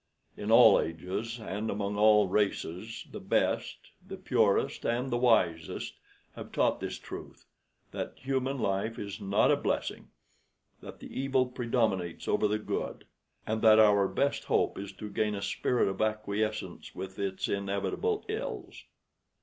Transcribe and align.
In 0.35 0.49
all 0.51 0.79
ages 0.79 1.39
and 1.39 1.69
among 1.69 1.95
all 1.95 2.27
races 2.27 3.05
the 3.11 3.19
best, 3.19 3.91
the 4.03 4.17
purest, 4.17 4.83
and 4.83 5.11
the 5.11 5.17
wisest 5.17 5.93
have 6.33 6.51
taught 6.51 6.79
this 6.79 6.97
truth 6.97 7.45
that 7.91 8.13
human 8.17 8.57
life 8.57 8.97
is 8.97 9.21
not 9.21 9.51
a 9.51 9.55
blessing; 9.55 10.09
that 10.81 11.01
the 11.01 11.19
evil 11.21 11.45
predominates 11.45 12.27
over 12.27 12.47
the 12.47 12.57
good; 12.57 13.05
and 13.45 13.61
that 13.61 13.77
our 13.77 14.07
best 14.07 14.45
hope 14.45 14.75
is 14.79 14.91
to 14.93 15.07
gain 15.07 15.35
a 15.35 15.41
spirit 15.43 15.87
of 15.87 16.01
acquiescence 16.01 16.95
with 16.95 17.19
its 17.19 17.47
inevitable 17.47 18.25
ills. 18.27 18.85